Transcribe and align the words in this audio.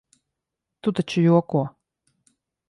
Tu 0.87 0.93
taču 1.01 1.23
joko? 1.27 1.63